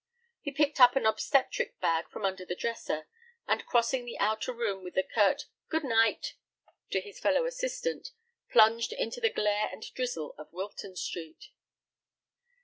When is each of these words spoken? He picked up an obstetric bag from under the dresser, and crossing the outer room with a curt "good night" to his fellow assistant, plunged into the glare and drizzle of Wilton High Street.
He 0.41 0.49
picked 0.49 0.79
up 0.79 0.95
an 0.95 1.05
obstetric 1.05 1.79
bag 1.79 2.09
from 2.09 2.25
under 2.25 2.43
the 2.43 2.55
dresser, 2.55 3.07
and 3.47 3.63
crossing 3.67 4.03
the 4.03 4.17
outer 4.17 4.51
room 4.51 4.83
with 4.83 4.97
a 4.97 5.03
curt 5.03 5.45
"good 5.69 5.83
night" 5.83 6.33
to 6.89 6.99
his 7.01 7.19
fellow 7.19 7.45
assistant, 7.45 8.09
plunged 8.49 8.93
into 8.93 9.21
the 9.21 9.29
glare 9.29 9.69
and 9.71 9.83
drizzle 9.93 10.33
of 10.39 10.51
Wilton 10.51 10.93
High 10.93 10.95
Street. 10.95 11.49